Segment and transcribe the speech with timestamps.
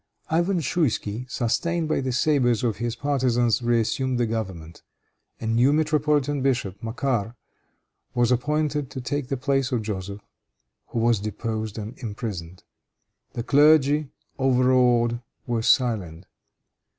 [0.31, 4.81] Ivan Schouisky, sustained by the sabers of his partisans, reassumed the government.
[5.39, 7.35] A new metropolitan bishop, Macaire
[8.15, 10.21] was appointed to take the place of Joseph,
[10.87, 12.63] who was deposed and imprisoned.
[13.33, 14.09] The clergy,
[14.39, 16.25] overawed, were silent.